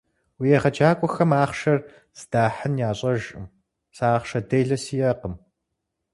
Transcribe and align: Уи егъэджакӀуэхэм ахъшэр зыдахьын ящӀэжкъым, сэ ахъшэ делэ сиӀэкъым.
Уи 0.39 0.47
егъэджакӀуэхэм 0.57 1.31
ахъшэр 1.43 1.79
зыдахьын 2.17 2.73
ящӀэжкъым, 2.89 3.45
сэ 3.95 4.05
ахъшэ 4.15 4.39
делэ 4.49 4.77
сиӀэкъым. 4.83 5.33